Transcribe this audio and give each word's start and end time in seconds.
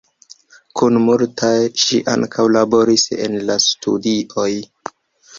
Kun 0.79 0.95
multaj 1.01 1.49
ŝi 1.81 1.99
ankaŭ 2.13 2.45
laboris 2.53 3.03
en 3.27 3.35
la 3.51 3.59
studioj. 3.67 4.49